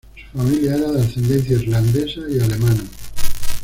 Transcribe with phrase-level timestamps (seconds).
[0.31, 2.83] Su familia era de ascendencia irlandesa y alemana.